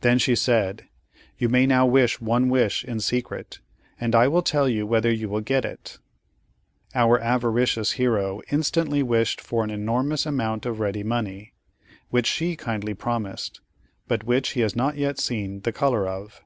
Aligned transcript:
Then 0.00 0.18
she 0.18 0.34
said: 0.34 0.88
"You 1.38 1.48
may 1.48 1.64
now 1.64 1.86
wish 1.86 2.20
one 2.20 2.48
wish 2.48 2.84
in 2.84 2.98
secret, 2.98 3.60
and 4.00 4.12
I 4.12 4.26
will 4.26 4.42
tell 4.42 4.68
you 4.68 4.84
whether 4.84 5.12
you 5.12 5.28
will 5.28 5.42
get 5.42 5.64
it." 5.64 5.98
Our 6.92 7.20
avaricious 7.20 7.92
hero 7.92 8.42
instantly 8.50 9.00
wished 9.04 9.40
for 9.40 9.62
an 9.62 9.70
enormous 9.70 10.26
amount 10.26 10.66
of 10.66 10.80
ready 10.80 11.04
money, 11.04 11.52
which 12.10 12.26
she 12.26 12.56
kindly 12.56 12.94
promised, 12.94 13.60
but 14.08 14.24
which 14.24 14.54
he 14.54 14.60
has 14.62 14.74
not 14.74 14.96
yet 14.96 15.20
seen 15.20 15.60
the 15.60 15.70
color 15.70 16.08
of. 16.08 16.42